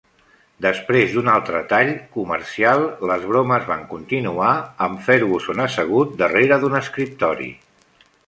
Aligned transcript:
Després 0.65 1.11
d'un 1.17 1.27
altre 1.33 1.59
tall 1.73 1.91
comercial, 2.15 2.85
les 3.11 3.27
bromes 3.33 3.69
van 3.73 3.83
continuar 3.93 4.55
amb 4.87 5.05
Ferguson 5.09 5.63
assegut 5.69 6.19
darrere 6.23 6.61
d'un 6.65 6.81
escriptori. 6.83 7.53